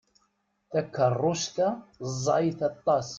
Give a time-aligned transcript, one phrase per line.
[0.71, 1.67] Takeṛṛust-a
[2.11, 3.07] ẓẓayet aṭas.